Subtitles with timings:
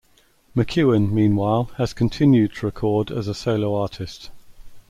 [0.57, 4.31] McEuen, meanwhile, has continued to record as a solo artist.